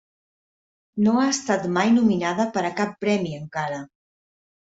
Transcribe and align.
No 1.07 1.11
ha 1.23 1.25
estat 1.33 1.67
mai 1.75 1.91
nominada 1.97 2.47
per 2.55 2.63
a 2.69 2.73
cap 2.81 2.97
premi 3.05 3.37
encara. 3.43 3.77